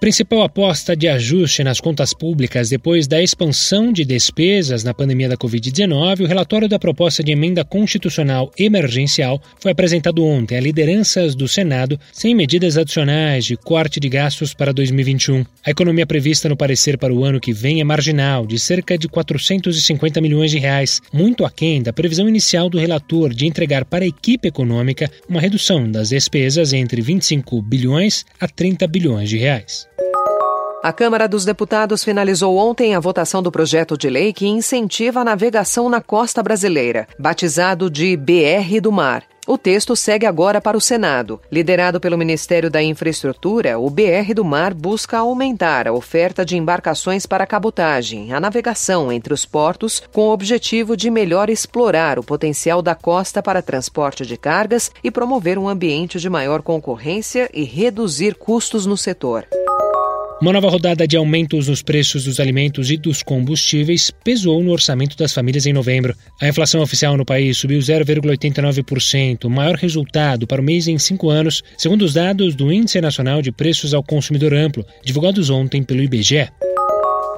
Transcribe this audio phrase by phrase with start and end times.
[0.00, 5.36] Principal aposta de ajuste nas contas públicas depois da expansão de despesas na pandemia da
[5.36, 11.46] Covid-19, o relatório da proposta de emenda constitucional emergencial foi apresentado ontem a lideranças do
[11.46, 15.44] Senado sem medidas adicionais de corte de gastos para 2021.
[15.66, 19.06] A economia prevista no parecer para o ano que vem é marginal, de cerca de
[19.06, 24.08] 450 milhões de reais, muito aquém da previsão inicial do relator de entregar para a
[24.08, 29.89] equipe econômica uma redução das despesas entre 25 bilhões a 30 bilhões de reais.
[30.82, 35.24] A Câmara dos Deputados finalizou ontem a votação do projeto de lei que incentiva a
[35.24, 39.24] navegação na costa brasileira, batizado de BR do Mar.
[39.46, 41.38] O texto segue agora para o Senado.
[41.52, 47.26] Liderado pelo Ministério da Infraestrutura, o BR do Mar busca aumentar a oferta de embarcações
[47.26, 52.80] para cabotagem, a navegação entre os portos, com o objetivo de melhor explorar o potencial
[52.80, 58.34] da costa para transporte de cargas e promover um ambiente de maior concorrência e reduzir
[58.34, 59.46] custos no setor.
[60.40, 65.14] Uma nova rodada de aumentos nos preços dos alimentos e dos combustíveis pesou no orçamento
[65.14, 66.16] das famílias em novembro.
[66.40, 71.28] A inflação oficial no país subiu 0,89%, o maior resultado para o mês em cinco
[71.28, 76.02] anos, segundo os dados do Índice Nacional de Preços ao Consumidor Amplo, divulgados ontem pelo
[76.02, 76.48] IBGE.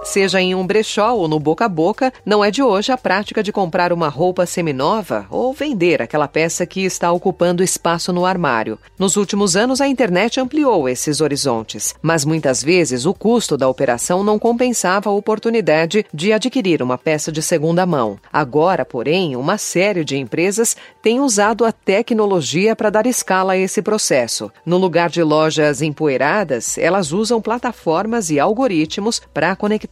[0.04, 3.40] Seja em um brechó ou no boca a boca, não é de hoje a prática
[3.40, 8.80] de comprar uma roupa seminova ou vender aquela peça que está ocupando espaço no armário.
[8.98, 14.24] Nos últimos anos, a internet ampliou esses horizontes, mas muitas vezes o custo da operação
[14.24, 18.18] não compensava a oportunidade de adquirir uma peça de segunda mão.
[18.32, 23.80] Agora, porém, uma série de empresas tem usado a tecnologia para dar escala a esse
[23.80, 24.50] processo.
[24.66, 29.91] No lugar de lojas empoeiradas, elas usam plataformas e algoritmos para conectar